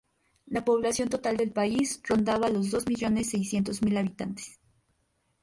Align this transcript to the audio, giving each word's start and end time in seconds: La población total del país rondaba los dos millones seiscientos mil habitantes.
La 0.47 0.65
población 0.65 1.09
total 1.09 1.37
del 1.37 1.51
país 1.51 2.01
rondaba 2.07 2.49
los 2.49 2.71
dos 2.71 2.87
millones 2.87 3.29
seiscientos 3.29 3.83
mil 3.83 3.95
habitantes. 3.97 4.57